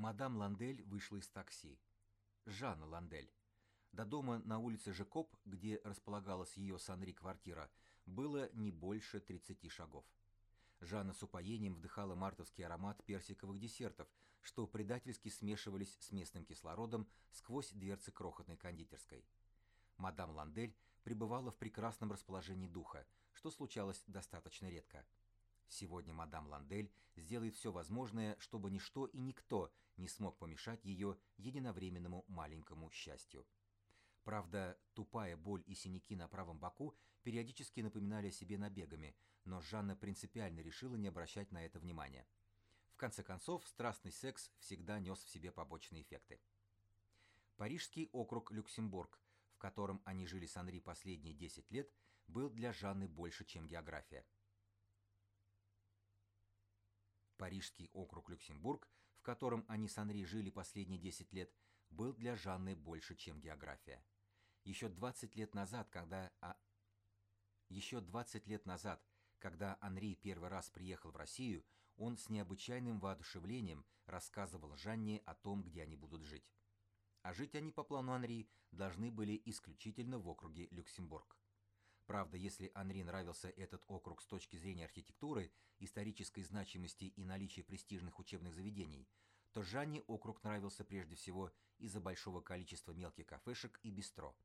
[0.00, 1.78] Мадам Ландель вышла из такси.
[2.46, 3.30] Жанна Ландель.
[3.92, 7.70] До дома на улице Жекоп, где располагалась ее с Анри квартира,
[8.06, 10.06] было не больше 30 шагов.
[10.80, 14.08] Жанна с упоением вдыхала мартовский аромат персиковых десертов,
[14.40, 19.22] что предательски смешивались с местным кислородом сквозь дверцы крохотной кондитерской.
[19.98, 25.04] Мадам Ландель пребывала в прекрасном расположении духа, что случалось достаточно редко.
[25.80, 32.26] Сегодня мадам Ландель сделает все возможное, чтобы ничто и никто не смог помешать ее единовременному
[32.28, 33.46] маленькому счастью.
[34.22, 39.96] Правда, тупая боль и синяки на правом боку периодически напоминали о себе набегами, но Жанна
[39.96, 42.26] принципиально решила не обращать на это внимания.
[42.92, 46.38] В конце концов, страстный секс всегда нес в себе побочные эффекты.
[47.56, 49.18] Парижский округ Люксембург,
[49.54, 51.90] в котором они жили с Анри последние 10 лет,
[52.28, 54.26] был для Жанны больше, чем география.
[57.40, 58.86] Парижский округ Люксембург,
[59.16, 61.50] в котором они с Анри жили последние 10 лет,
[61.88, 64.04] был для Жанны больше, чем география.
[64.64, 66.54] Еще 20 лет назад, когда а...
[67.70, 69.02] еще 20 лет назад,
[69.38, 71.64] когда Анри первый раз приехал в Россию,
[71.96, 76.52] он с необычайным воодушевлением рассказывал Жанне о том, где они будут жить.
[77.22, 81.38] А жить они по плану Анри должны были исключительно в округе Люксембург.
[82.10, 88.18] Правда, если Анри нравился этот округ с точки зрения архитектуры, исторической значимости и наличия престижных
[88.18, 89.06] учебных заведений,
[89.52, 94.36] то Жанне округ нравился прежде всего из-за большого количества мелких кафешек и бистро,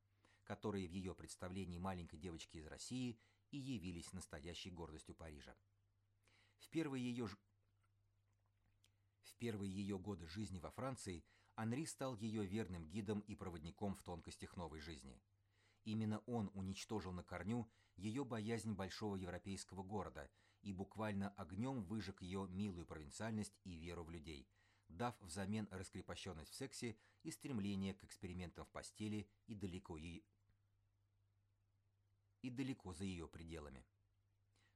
[0.44, 3.18] которые в ее представлении маленькой девочки из России
[3.50, 5.56] и явились настоящей гордостью Парижа.
[6.58, 7.36] В первые ее в
[9.38, 11.24] первые ее годы жизни во Франции
[11.56, 15.20] Анри стал ее верным гидом и проводником в тонкостях новой жизни–
[15.86, 20.28] Именно он уничтожил на корню ее боязнь большого европейского города
[20.62, 24.48] и буквально огнем выжег ее милую провинциальность и веру в людей,
[24.88, 30.24] дав взамен раскрепощенность в сексе и стремление к экспериментам в постели и далеко и,
[32.42, 33.86] и далеко за ее пределами.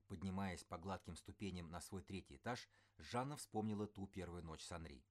[0.07, 5.05] Поднимаясь по гладким ступеням на свой третий этаж, Жанна вспомнила ту первую ночь с Анри.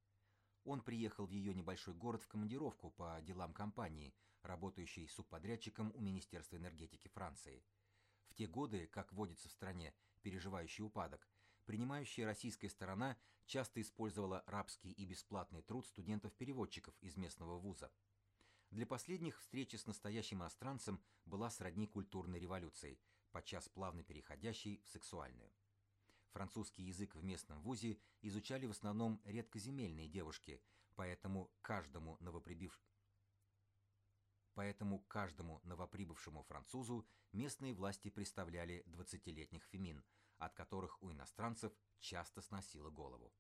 [0.64, 6.58] Он приехал в ее небольшой город в командировку по делам компании, работающей субподрядчиком у Министерства
[6.58, 7.64] энергетики Франции.
[8.28, 11.28] В те годы, как водится в стране, переживающий упадок,
[11.66, 17.92] принимающая российская сторона часто использовала рабский и бесплатный труд студентов-переводчиков из местного вуза.
[18.72, 23.00] Для последних встреча с настоящим иностранцем была сродни культурной революции,
[23.32, 25.52] подчас плавно переходящей в сексуальную.
[26.32, 30.62] Французский язык в местном вузе изучали в основном редкоземельные девушки,
[30.96, 32.80] поэтому каждому новоприбив...
[34.54, 40.04] Поэтому каждому новоприбывшему французу местные власти представляли 20-летних фемин,
[40.38, 43.32] от которых у иностранцев часто сносило голову.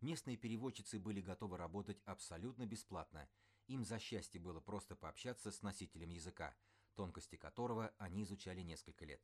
[0.00, 3.28] Местные переводчицы были готовы работать абсолютно бесплатно,
[3.66, 6.54] им за счастье было просто пообщаться с носителем языка,
[6.94, 9.20] тонкости которого они изучали несколько лет.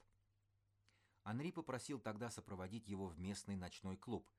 [1.24, 4.30] Анри попросил тогда сопроводить его в местный ночной клуб.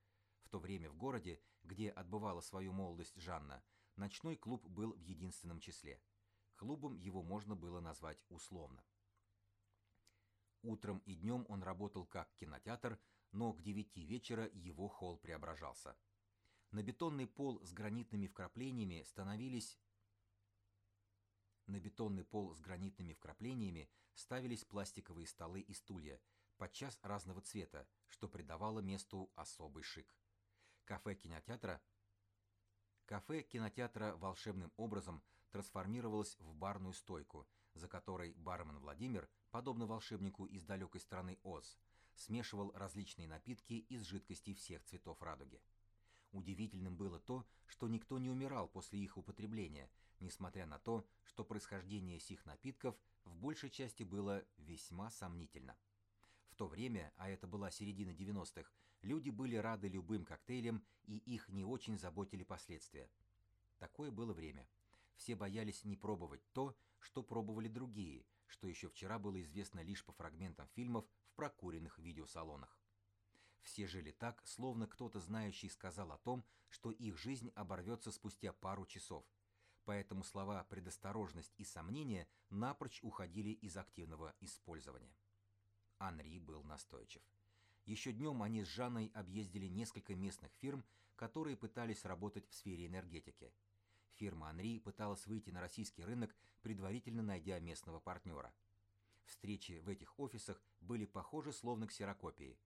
[0.44, 3.63] В то время в городе, где отбывала свою молодость Жанна,
[3.96, 6.00] ночной клуб был в единственном числе.
[6.56, 8.85] Клубом его можно было назвать условно.
[10.62, 13.00] Утром и днем он работал как кинотеатр,
[13.31, 15.97] но к девяти вечера его холл преображался.
[16.69, 19.79] На бетонный пол с гранитными вкраплениями становились
[21.66, 26.22] на бетонный пол с гранитными вкраплениями ставились пластиковые столы и стулья–
[26.57, 30.16] подчас разного цвета, что придавало месту особый шик.
[30.85, 31.81] Кафе кинотеатра
[33.05, 40.63] Кафе кинотеатра волшебным образом трансформировалось в барную стойку, за которой бармен Владимир, подобно волшебнику из
[40.63, 41.77] далекой страны Оз,
[42.16, 45.61] смешивал различные напитки из жидкостей всех цветов радуги.
[46.31, 49.89] Удивительным было то, что никто не умирал после их употребления,
[50.19, 55.77] несмотря на то, что происхождение сих напитков в большей части было весьма сомнительно.
[56.55, 58.71] В то время, а это была середина 90-х,
[59.01, 63.09] люди были рады любым коктейлям, и их не очень заботили последствия.
[63.78, 64.66] Такое было время.
[65.17, 70.13] Все боялись не пробовать то, что пробовали другие, что еще вчера было известно лишь по
[70.13, 72.79] фрагментам фильмов в прокуренных видеосалонах.
[73.61, 78.85] Все жили так, словно кто-то знающий сказал о том, что их жизнь оборвется спустя пару
[78.85, 79.25] часов.
[79.84, 85.17] Поэтому слова «предосторожность» и «сомнение» напрочь уходили из активного использования.
[86.00, 87.22] Анри был настойчив.
[87.86, 90.84] Еще днем они с Жанной объездили несколько местных фирм,
[91.16, 93.53] которые пытались работать в сфере энергетики.
[94.18, 98.53] Фирма Анри пыталась выйти на российский рынок, предварительно найдя местного партнера.
[99.26, 102.58] Встречи в этих офисах были похожи словно ксерокопии.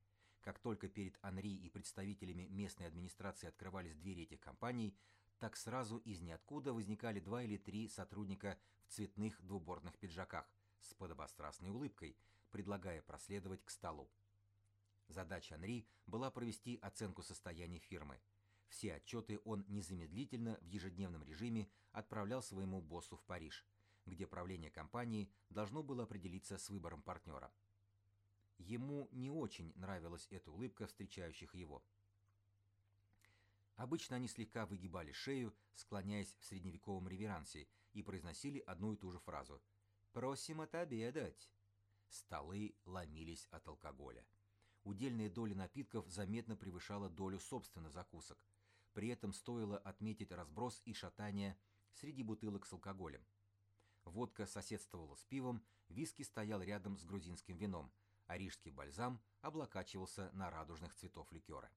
[0.41, 4.95] Как только перед Анри и представителями местной администрации открывались двери этих компаний,
[5.39, 10.49] так сразу из ниоткуда возникали два или три сотрудника в цветных двубортных пиджаках
[10.81, 12.15] с подобострастной улыбкой,
[12.51, 14.09] предлагая проследовать к столу.
[15.07, 18.19] Задача Анри была провести оценку состояния фирмы.
[18.67, 23.65] Все отчеты он незамедлительно в ежедневном режиме отправлял своему боссу в Париж,
[24.05, 27.51] где правление компании должно было определиться с выбором партнера.
[28.59, 31.83] Ему не очень нравилась эта улыбка встречающих его.
[33.77, 39.19] Обычно они слегка выгибали шею, склоняясь в средневековом реверансе, и произносили одну и ту же
[39.19, 39.61] фразу
[40.11, 41.49] «Просим отобедать».
[42.09, 44.25] Столы ломились от алкоголя.
[44.83, 48.37] Удельная доля напитков заметно превышала долю собственных закусок.
[48.93, 51.57] При этом стоило отметить разброс и шатание
[51.93, 53.23] среди бутылок с алкоголем.
[54.05, 57.91] Водка соседствовала с пивом, виски стоял рядом с грузинским вином,
[58.25, 61.69] а рижский бальзам облокачивался на радужных цветов ликера.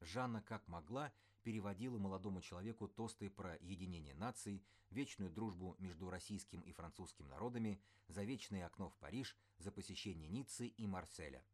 [0.00, 1.12] Жанна как могла
[1.42, 8.24] переводила молодому человеку тосты про единение наций, вечную дружбу между российским и французским народами, за
[8.24, 11.44] вечное окно в Париж, за посещение Ниццы и Марселя.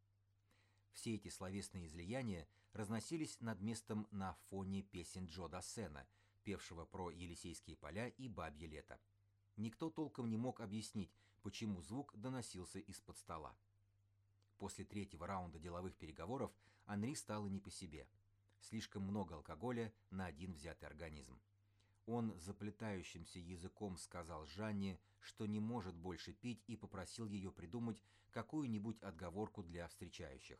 [0.93, 6.07] Все эти словесные излияния разносились над местом на фоне песен Джо Дассена,
[6.45, 9.01] певшего про Елисейские поля и Бабье лето.
[9.57, 13.57] Никто толком не мог объяснить, почему звук доносился из-под стола.
[14.59, 16.53] После третьего раунда деловых переговоров
[16.87, 18.07] Анри стало не по себе.
[18.69, 21.39] Слишком много алкоголя на один взятый организм.
[22.07, 29.03] Он заплетающимся языком сказал Жанне, что не может больше пить и попросил ее придумать какую-нибудь
[29.03, 30.59] отговорку для встречающих.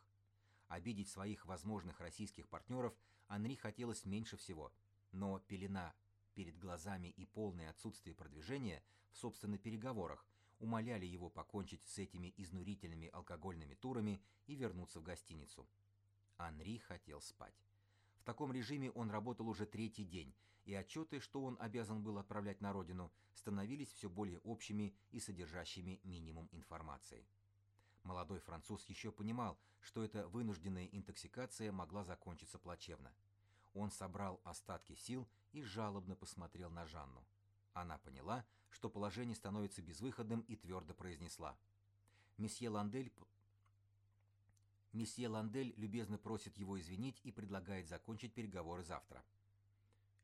[0.69, 2.95] Обидеть своих возможных российских партнеров
[3.27, 4.71] Анри хотелось меньше всего,
[5.13, 5.95] но пелена
[6.35, 10.27] перед глазами и полное отсутствие продвижения в собственных переговорах
[10.59, 15.67] умоляли его покончить с этими изнурительными алкогольными турами и вернуться в гостиницу.
[16.37, 17.55] Анри хотел спать.
[18.25, 20.35] В таком режиме он работал уже третий день,
[20.65, 26.01] и отчеты, что он обязан был отправлять на родину, становились все более общими и содержащими
[26.05, 27.27] минимум информации.
[28.03, 33.13] Молодой француз еще понимал, что эта вынужденная интоксикация могла закончиться плачевно.
[33.75, 37.27] Он собрал остатки сил и жалобно посмотрел на Жанну.
[37.75, 41.59] Она поняла, что положение становится безвыходным и твердо произнесла.
[42.39, 43.13] «Месье Ландель
[44.95, 49.25] Месье Ландель любезно просит его извинить и предлагает закончить переговоры завтра.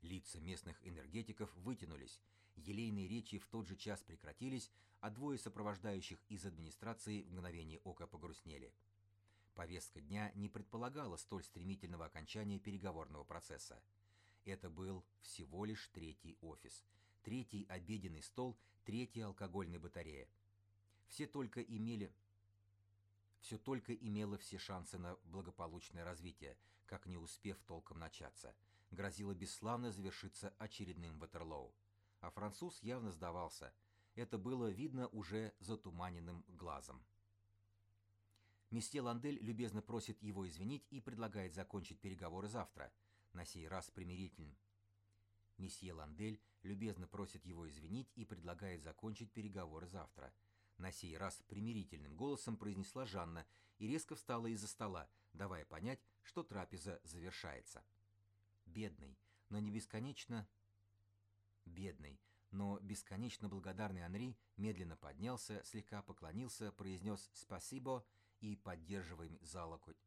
[0.00, 2.20] Лица местных энергетиков вытянулись,
[2.55, 4.70] елейные речи в тот же час прекратились,
[5.00, 8.72] а двое сопровождающих из администрации в мгновение ока погрустнели.
[9.55, 13.82] Повестка дня не предполагала столь стремительного окончания переговорного процесса.
[14.44, 16.84] Это был всего лишь третий офис,
[17.22, 20.28] третий обеденный стол, третья алкогольная батарея.
[21.08, 22.12] Все только имели
[23.41, 26.57] все только имело все шансы на благополучное развитие,
[26.87, 28.55] как не успев толком начаться.
[28.91, 31.75] Грозило бесславно завершиться очередным Ватерлоу.
[32.21, 33.73] А француз явно сдавался.
[34.15, 37.03] Это было видно уже затуманенным глазом.
[38.71, 42.93] Месье Ландель любезно просит его извинить и предлагает закончить переговоры завтра,
[43.33, 44.57] на сей раз примирительным.
[45.57, 50.33] Месье Ландель любезно просит его извинить и предлагает закончить переговоры завтра–
[50.81, 53.47] на сей раз примирительным голосом произнесла Жанна
[53.79, 57.85] и резко встала из-за стола, давая понять, что трапеза завершается.
[58.67, 59.19] Бедный,
[59.49, 60.49] но не бесконечно...
[61.67, 62.19] Бедный,
[62.51, 68.05] но бесконечно благодарный Анри медленно поднялся, слегка поклонился, произнес «спасибо»
[68.41, 70.03] и поддерживаемый за локоть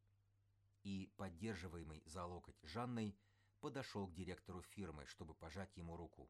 [0.84, 3.16] и поддерживаемый за локоть Жанной
[3.62, 6.30] подошел к директору фирмы, чтобы пожать ему руку.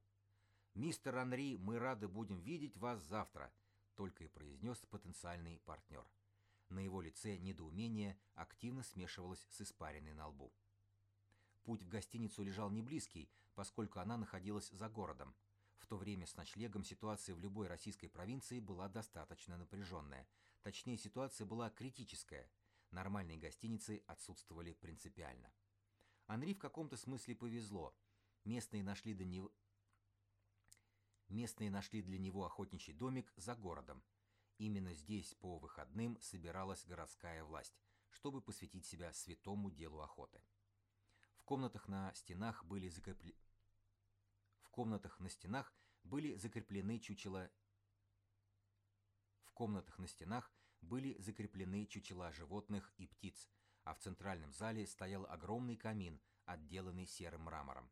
[0.76, 3.52] «Мистер Анри, мы рады будем видеть вас завтра
[3.96, 6.06] только и произнес потенциальный партнер.
[6.70, 10.52] На его лице недоумение активно смешивалось с испариной на лбу.
[11.64, 15.36] Путь в гостиницу лежал не близкий, поскольку она находилась за городом.
[15.78, 20.28] В то время с ночлегом ситуация в любой российской провинции была достаточно напряженная.
[20.62, 22.50] Точнее, ситуация была критическая.
[22.92, 25.52] Нормальные гостиницы отсутствовали принципиально.
[26.28, 27.94] Анри в каком-то смысле повезло.
[28.46, 29.14] Местные нашли
[31.34, 34.04] местные нашли для него охотничий домик за городом.
[34.58, 37.78] Именно здесь по выходным собиралась городская власть,
[38.10, 40.42] чтобы посвятить себя святому делу охоты.
[41.36, 43.36] В комнатах на стенах были закреплены
[44.62, 45.74] в комнатах на стенах
[46.04, 47.52] были закреплены чучела
[49.44, 53.50] в комнатах на стенах были закреплены чучела животных и птиц,
[53.84, 57.92] а в центральном зале стоял огромный камин, отделанный серым мрамором.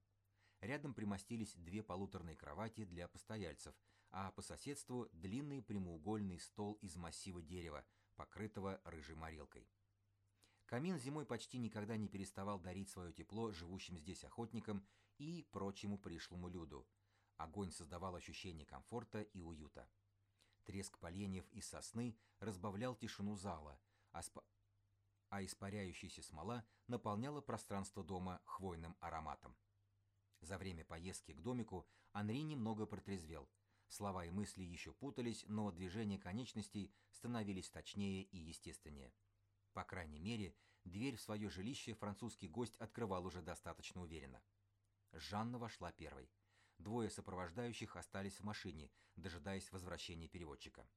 [0.61, 3.75] Рядом примостились две полуторные кровати для постояльцев,
[4.11, 7.83] а по соседству длинный прямоугольный стол из массива дерева,
[8.15, 9.67] покрытого рыжей морилкой.
[10.67, 14.85] Камин зимой почти никогда не переставал дарить свое тепло живущим здесь охотникам
[15.17, 16.87] и прочему пришлому люду.
[17.37, 19.89] Огонь создавал ощущение комфорта и уюта.
[20.63, 23.79] Треск поленьев и сосны разбавлял тишину зала,
[24.11, 24.43] а, спа...
[25.29, 29.57] а испаряющаяся смола наполняла пространство дома хвойным ароматом.
[30.41, 33.49] За время поездки к домику Анри немного протрезвел.
[33.87, 39.13] Слова и мысли еще путались, но движения конечностей становились точнее и естественнее.
[39.73, 44.41] По крайней мере, дверь в свое жилище французский гость открывал уже достаточно уверенно.
[45.11, 46.29] Жанна вошла первой.
[46.77, 50.89] Двое сопровождающих остались в машине, дожидаясь возвращения переводчика.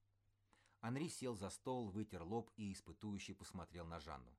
[0.81, 4.39] Анри сел за стол, вытер лоб и испытующе посмотрел на Жанну.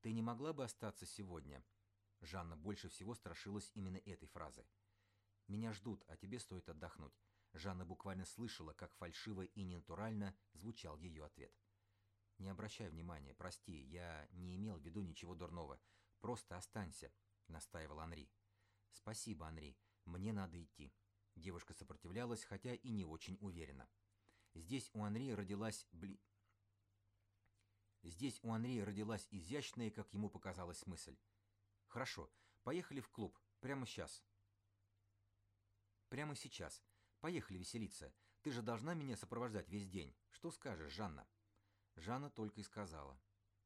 [0.00, 1.64] «Ты не могла бы остаться сегодня?»
[2.26, 4.66] Жанна больше всего страшилась именно этой фразы.
[5.46, 7.14] «Меня ждут, а тебе стоит отдохнуть».
[7.52, 11.56] Жанна буквально слышала, как фальшиво и ненатурально звучал ее ответ.
[12.38, 15.80] «Не обращай внимания, прости, я не имел в виду ничего дурного.
[16.20, 17.12] Просто останься»,—
[17.48, 18.28] настаивал Анри.
[18.90, 20.92] «Спасибо, Анри, мне надо идти».
[21.36, 23.88] Девушка сопротивлялась, хотя и не очень уверенно.
[24.54, 26.20] Здесь у Анри родилась бли...
[28.02, 31.16] Здесь у Анри родилась изящная, как ему показалась мысль.
[31.86, 32.30] «Хорошо,
[32.62, 33.38] поехали в клуб.
[33.60, 34.22] Прямо сейчас».
[36.08, 36.82] «Прямо сейчас.
[37.20, 38.12] Поехали веселиться.
[38.42, 40.14] Ты же должна меня сопровождать весь день.
[40.30, 41.26] Что скажешь, Жанна?»
[41.96, 43.20] Жанна только и сказала.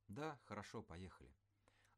[0.09, 1.37] «Да, хорошо, поехали».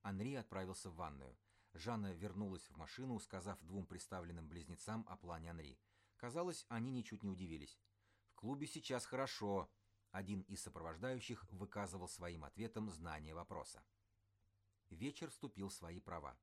[0.03, 1.39] Анри отправился в ванную.
[1.75, 5.79] Жанна вернулась в машину, сказав двум представленным близнецам о плане Анри.
[6.17, 7.79] Казалось, они ничуть не удивились.
[8.27, 9.71] «В клубе сейчас хорошо»,—
[10.11, 13.85] один из сопровождающих выказывал своим ответом знание вопроса.
[14.93, 16.39] Вечер вступил в свои права.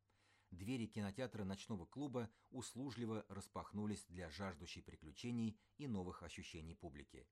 [0.50, 7.28] Двери кинотеатра ночного клуба услужливо распахнулись для жаждущей приключений и новых ощущений публики.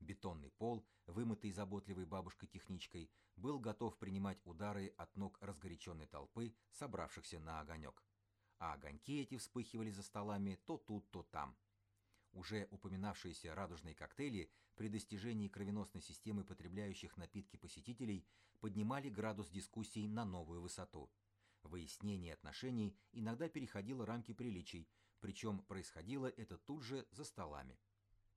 [0.00, 7.60] Бетонный пол, вымытый заботливой бабушкой-техничкой, был готов принимать удары от ног разгоряченной толпы, собравшихся на
[7.60, 8.04] огонек.
[8.58, 11.56] А огоньки эти вспыхивали за столами то тут, то там.
[12.32, 18.26] Уже упоминавшиеся радужные коктейли при достижении кровеносной системы потребляющих напитки посетителей
[18.60, 21.10] поднимали градус дискуссий на новую высоту.
[21.62, 24.88] Выяснение отношений иногда переходило рамки приличий,
[25.20, 27.78] причем происходило это тут же за столами.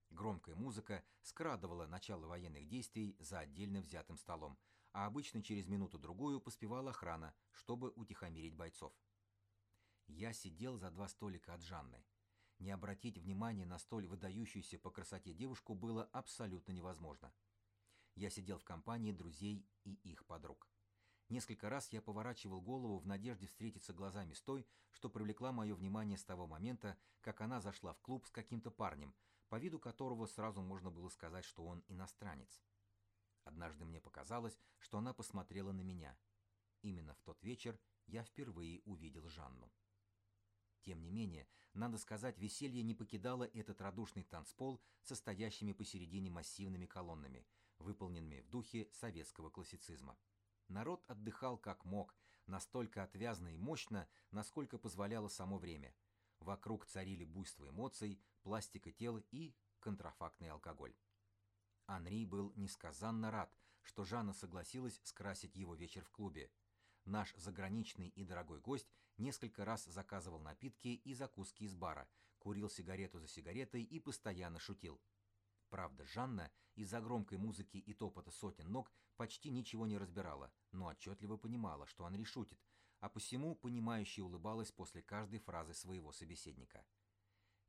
[0.09, 4.57] Громкая музыка скрадывала начало военных действий за отдельно взятым столом,
[4.91, 8.93] а обычно через минуту-другую поспевала охрана, чтобы утихомирить бойцов.
[10.07, 12.03] Я сидел за два столика от Жанны.
[12.63, 17.33] Не обратить внимания на столь выдающуюся по красоте девушку было абсолютно невозможно.
[18.15, 20.69] Я сидел в компании друзей и их подруг.
[21.27, 26.17] Несколько раз я поворачивал голову в надежде встретиться глазами с той, что привлекла мое внимание
[26.17, 29.13] с того момента, как она зашла в клуб с каким-то парнем,
[29.49, 32.61] по виду которого сразу можно было сказать, что он иностранец.
[33.43, 36.17] Однажды мне показалось, что она посмотрела на меня.
[36.81, 39.69] Именно в тот вечер я впервые увидел Жанну.
[40.83, 47.45] Тем не менее, надо сказать, веселье не покидало этот радушный танцпол состоящими посередине массивными колоннами,
[47.79, 50.17] выполненными в духе советского классицизма.
[50.67, 52.15] Народ отдыхал как мог,
[52.47, 55.95] настолько отвязно и мощно, насколько позволяло само время.
[56.39, 60.95] Вокруг царили буйство эмоций, пластика тел и контрафактный алкоголь.
[61.87, 66.51] Анри был несказанно рад, что Жанна согласилась скрасить его вечер в клубе.
[67.05, 72.07] Наш заграничный и дорогой гость несколько раз заказывал напитки и закуски из бара,
[72.39, 75.01] курил сигарету за сигаретой и постоянно шутил.
[75.69, 81.37] Правда, Жанна из-за громкой музыки и топота сотен ног почти ничего не разбирала, но отчетливо
[81.37, 82.59] понимала, что Анри шутит,
[82.99, 86.85] а посему понимающе улыбалась после каждой фразы своего собеседника.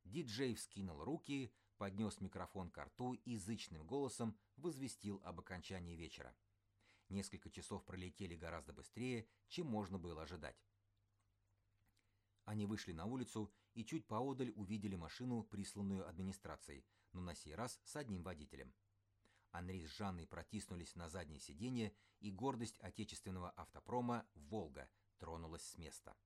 [0.05, 6.37] Диджей вскинул руки, поднес микрофон к рту и язычным голосом возвестил об окончании вечера.
[7.09, 10.57] Несколько часов пролетели гораздо быстрее, чем можно было ожидать.
[12.45, 17.81] Они вышли на улицу и чуть поодаль увидели машину, присланную администрацией, но на сей раз
[17.85, 18.75] с одним водителем.
[19.51, 26.17] Анри с Жанной протиснулись на заднее сиденье, и гордость отечественного автопрома «Волга» тронулась с места.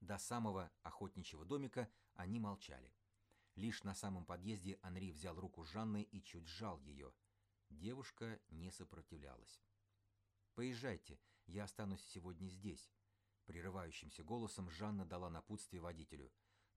[0.00, 2.92] До самого охотничьего домика они молчали.
[3.54, 7.12] Лишь на самом подъезде Анри взял руку Жанны и чуть сжал ее.
[7.70, 9.62] Девушка не сопротивлялась.
[10.54, 12.90] «Поезжайте, я останусь сегодня здесь»,—
[13.48, 16.30] прерывающимся голосом Жанна дала напутствие водителю.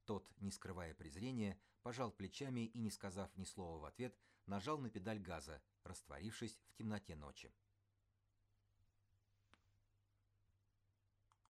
[0.06, 4.90] Тот, не скрывая презрения, пожал плечами и, не сказав ни слова в ответ, нажал на
[4.90, 7.54] педаль газа, растворившись в темноте ночи.